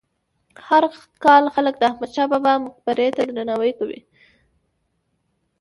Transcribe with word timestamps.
هر 0.67 0.83
کال 1.23 1.43
خلک 1.55 1.75
د 1.77 1.83
احمد 1.89 2.11
شاه 2.15 2.27
بابا 2.31 2.53
مقبرې 2.65 3.07
ته 3.15 3.21
درناوی 3.27 3.71
کوي. 3.79 3.99